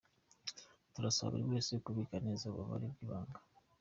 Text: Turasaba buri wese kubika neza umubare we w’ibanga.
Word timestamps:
Turasaba 0.93 1.31
buri 1.31 1.45
wese 1.51 1.71
kubika 1.83 2.15
neza 2.25 2.43
umubare 2.45 2.85
we 2.87 2.93
w’ibanga. 2.97 3.39